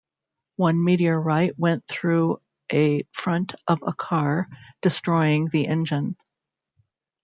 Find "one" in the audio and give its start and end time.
0.55-0.83